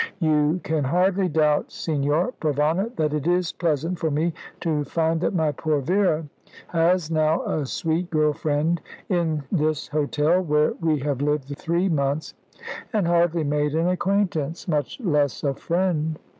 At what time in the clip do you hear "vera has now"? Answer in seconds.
5.79-7.43